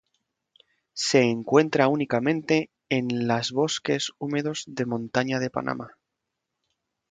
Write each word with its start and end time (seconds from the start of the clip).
Se 0.95 1.21
encuentra 1.21 1.87
únicamente 1.87 2.71
en 2.89 3.27
las 3.27 3.51
bosques 3.51 4.09
húmedos 4.17 4.63
de 4.65 4.87
montaña 4.87 5.37
de 5.37 5.51
Panamá. 5.51 5.91